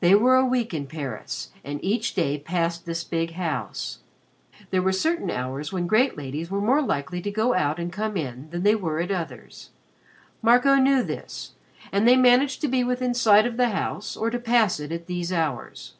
They 0.00 0.14
were 0.14 0.36
a 0.36 0.44
week 0.44 0.74
in 0.74 0.86
Paris 0.86 1.52
and 1.64 1.82
each 1.82 2.12
day 2.12 2.38
passed 2.38 2.84
this 2.84 3.02
big 3.02 3.30
house. 3.30 4.00
There 4.68 4.82
were 4.82 4.92
certain 4.92 5.30
hours 5.30 5.72
when 5.72 5.86
great 5.86 6.18
ladies 6.18 6.50
were 6.50 6.60
more 6.60 6.82
likely 6.82 7.22
to 7.22 7.30
go 7.30 7.54
out 7.54 7.78
and 7.78 7.90
come 7.90 8.18
in 8.18 8.50
than 8.50 8.62
they 8.62 8.74
were 8.74 9.00
at 9.00 9.10
others. 9.10 9.70
Marco 10.42 10.74
knew 10.74 11.02
this, 11.02 11.52
and 11.92 12.06
they 12.06 12.14
managed 12.18 12.60
to 12.60 12.68
be 12.68 12.84
within 12.84 13.14
sight 13.14 13.46
of 13.46 13.56
the 13.56 13.70
house 13.70 14.18
or 14.18 14.28
to 14.28 14.38
pass 14.38 14.78
it 14.78 14.92
at 14.92 15.06
these 15.06 15.32
hours. 15.32 15.94